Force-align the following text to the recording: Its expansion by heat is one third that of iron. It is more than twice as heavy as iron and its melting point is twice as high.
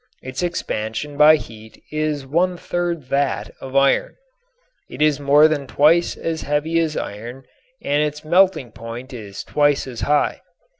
Its 0.23 0.41
expansion 0.41 1.15
by 1.15 1.35
heat 1.35 1.79
is 1.91 2.25
one 2.25 2.57
third 2.57 3.09
that 3.09 3.51
of 3.61 3.75
iron. 3.75 4.15
It 4.89 4.99
is 4.99 5.19
more 5.19 5.47
than 5.47 5.67
twice 5.67 6.17
as 6.17 6.41
heavy 6.41 6.79
as 6.79 6.97
iron 6.97 7.43
and 7.83 8.01
its 8.01 8.25
melting 8.25 8.71
point 8.71 9.13
is 9.13 9.43
twice 9.43 9.85
as 9.85 10.01
high. 10.01 10.41